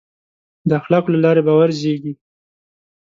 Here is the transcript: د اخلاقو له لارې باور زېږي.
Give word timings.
د 0.67 0.69
اخلاقو 0.79 1.13
له 1.13 1.19
لارې 1.23 1.41
باور 1.47 1.69
زېږي. 1.79 2.13